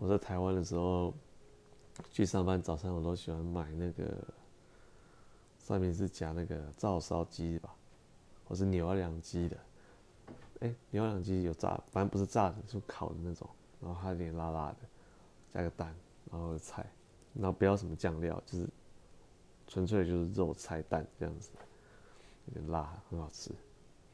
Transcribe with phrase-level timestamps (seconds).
[0.00, 1.12] 我在台湾的时候
[2.10, 4.16] 去上班，早餐我都喜欢买那个
[5.58, 7.74] 上面是夹那个照烧鸡吧，
[8.48, 9.56] 或是牛两鸡的。
[10.60, 13.46] 哎、牛，牛两鸡有炸，反正不是炸的，是烤的那种，
[13.78, 14.76] 然后还有点辣辣的，
[15.52, 15.94] 加个蛋，
[16.30, 16.90] 然后菜，
[17.34, 18.66] 然后不要什么酱料，就是
[19.66, 21.50] 纯粹就是肉菜蛋这样子，
[22.46, 23.50] 有点辣，很好吃。